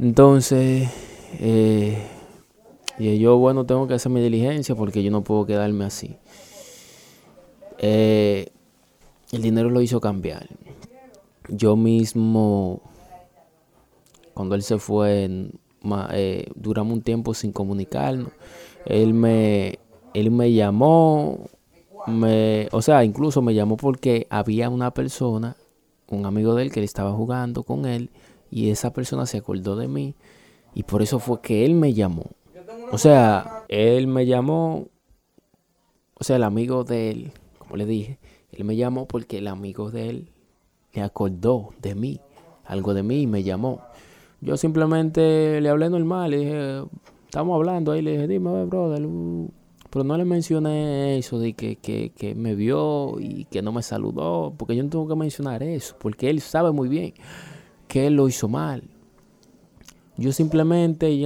Entonces, 0.00 0.88
eh, 1.40 1.98
y 2.98 3.18
yo, 3.18 3.36
bueno, 3.38 3.66
tengo 3.66 3.88
que 3.88 3.94
hacer 3.94 4.12
mi 4.12 4.20
diligencia 4.20 4.76
porque 4.76 5.02
yo 5.02 5.10
no 5.10 5.24
puedo 5.24 5.44
quedarme 5.44 5.84
así. 5.84 6.16
Eh, 7.78 8.48
el 9.32 9.42
dinero 9.42 9.70
lo 9.70 9.80
hizo 9.80 10.00
cambiar. 10.00 10.48
Yo 11.48 11.74
mismo, 11.76 12.80
cuando 14.34 14.54
él 14.54 14.62
se 14.62 14.78
fue, 14.78 15.50
eh, 16.12 16.46
duramos 16.54 16.92
un 16.94 17.02
tiempo 17.02 17.34
sin 17.34 17.52
comunicarnos. 17.52 18.30
Él 18.84 19.14
me, 19.14 19.80
él 20.14 20.30
me 20.30 20.52
llamó, 20.52 21.40
me, 22.06 22.68
o 22.70 22.82
sea, 22.82 23.04
incluso 23.04 23.42
me 23.42 23.54
llamó 23.54 23.76
porque 23.76 24.28
había 24.30 24.70
una 24.70 24.92
persona, 24.92 25.56
un 26.08 26.24
amigo 26.24 26.54
de 26.54 26.62
él 26.62 26.72
que 26.72 26.78
él 26.78 26.84
estaba 26.84 27.12
jugando 27.12 27.64
con 27.64 27.84
él 27.84 28.10
y 28.50 28.70
esa 28.70 28.92
persona 28.92 29.26
se 29.26 29.38
acordó 29.38 29.76
de 29.76 29.88
mí 29.88 30.14
y 30.74 30.82
por 30.84 31.02
eso 31.02 31.18
fue 31.18 31.40
que 31.40 31.64
él 31.64 31.74
me 31.74 31.92
llamó. 31.94 32.24
O 32.90 32.98
sea, 32.98 33.64
él 33.68 34.06
me 34.06 34.26
llamó, 34.26 34.88
o 36.14 36.24
sea, 36.24 36.36
el 36.36 36.42
amigo 36.42 36.84
de 36.84 37.10
él, 37.10 37.32
como 37.58 37.76
le 37.76 37.84
dije, 37.84 38.18
él 38.52 38.64
me 38.64 38.76
llamó 38.76 39.06
porque 39.06 39.38
el 39.38 39.48
amigo 39.48 39.90
de 39.90 40.08
él 40.08 40.28
le 40.94 41.02
acordó 41.02 41.70
de 41.82 41.94
mí, 41.94 42.20
algo 42.64 42.94
de 42.94 43.02
mí 43.02 43.22
y 43.22 43.26
me 43.26 43.42
llamó. 43.42 43.82
Yo 44.40 44.56
simplemente 44.56 45.60
le 45.60 45.68
hablé 45.68 45.90
normal, 45.90 46.30
le 46.30 46.38
dije, 46.38 46.82
estamos 47.26 47.56
hablando 47.56 47.92
ahí, 47.92 48.02
le 48.02 48.12
dije, 48.12 48.28
dime, 48.28 48.64
brother, 48.64 49.04
uh". 49.04 49.50
pero 49.90 50.04
no 50.04 50.16
le 50.16 50.24
mencioné 50.24 51.18
eso 51.18 51.38
de 51.38 51.52
que, 51.54 51.76
que, 51.76 52.12
que, 52.16 52.34
me 52.34 52.54
vio 52.54 53.18
y 53.20 53.44
que 53.46 53.62
no 53.62 53.72
me 53.72 53.82
saludó, 53.82 54.54
porque 54.56 54.76
yo 54.76 54.82
no 54.84 54.90
tengo 54.90 55.08
que 55.08 55.16
mencionar 55.16 55.62
eso, 55.62 55.96
porque 55.98 56.30
él 56.30 56.40
sabe 56.40 56.70
muy 56.70 56.88
bien 56.88 57.14
que 57.88 58.06
él 58.06 58.14
lo 58.14 58.28
hizo 58.28 58.48
mal. 58.48 58.84
Yo 60.16 60.32
simplemente, 60.32 61.18